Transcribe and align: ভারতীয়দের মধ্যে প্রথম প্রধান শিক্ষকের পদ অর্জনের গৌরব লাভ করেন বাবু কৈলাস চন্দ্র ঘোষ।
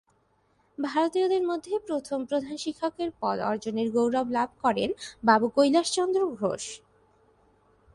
ভারতীয়দের 0.77 1.43
মধ্যে 1.43 1.73
প্রথম 1.87 2.19
প্রধান 2.25 2.55
শিক্ষকের 2.57 3.09
পদ 3.21 3.37
অর্জনের 3.41 3.87
গৌরব 3.91 4.27
লাভ 4.31 4.49
করেন 4.63 4.89
বাবু 5.23 5.47
কৈলাস 5.49 5.87
চন্দ্র 5.93 6.21
ঘোষ। 6.35 6.63